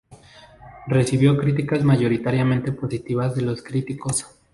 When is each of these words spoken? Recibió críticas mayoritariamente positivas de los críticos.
Recibió 0.87 1.37
críticas 1.37 1.83
mayoritariamente 1.83 2.71
positivas 2.71 3.35
de 3.35 3.43
los 3.43 3.61
críticos. 3.61 4.25